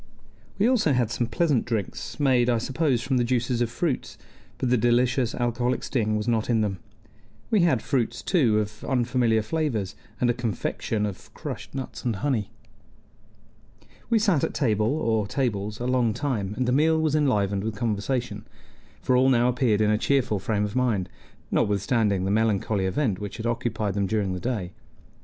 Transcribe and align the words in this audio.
We 0.57 0.67
also 0.67 0.93
had 0.93 1.11
some 1.11 1.27
pleasant 1.27 1.63
drinks, 1.63 2.19
made, 2.19 2.49
I 2.49 2.57
suppose, 2.57 3.03
from 3.03 3.17
the 3.17 3.23
juices 3.23 3.61
of 3.61 3.69
fruits, 3.69 4.17
but 4.57 4.71
the 4.71 4.75
delicious 4.75 5.35
alcoholic 5.35 5.83
sting 5.83 6.15
was 6.17 6.27
not 6.27 6.49
in 6.49 6.61
them. 6.61 6.79
We 7.51 7.59
had 7.61 7.83
fruits, 7.83 8.23
too, 8.23 8.57
of 8.57 8.83
unfamiliar 8.83 9.43
flavors, 9.43 9.95
and 10.19 10.27
a 10.27 10.33
confection 10.33 11.05
of 11.05 11.31
crushed 11.35 11.75
nuts 11.75 12.03
and 12.03 12.15
honey. 12.15 12.49
We 14.09 14.17
sat 14.17 14.43
at 14.43 14.55
table 14.55 14.87
or 14.87 15.27
tables 15.27 15.79
a 15.79 15.85
long 15.85 16.15
time, 16.15 16.55
and 16.57 16.67
the 16.67 16.71
meal 16.71 16.99
was 16.99 17.13
enlivened 17.15 17.63
with 17.63 17.75
conversation; 17.75 18.47
for 19.03 19.15
all 19.15 19.29
now 19.29 19.49
appeared 19.49 19.81
in 19.81 19.91
a 19.91 19.99
cheerful 19.99 20.39
frame 20.39 20.65
of 20.65 20.75
mind, 20.75 21.09
notwithstanding 21.51 22.25
the 22.25 22.31
melancholy 22.31 22.87
event 22.87 23.19
which 23.19 23.37
had 23.37 23.45
occupied 23.45 23.93
them 23.93 24.07
during 24.07 24.33
the 24.33 24.39
day. 24.39 24.71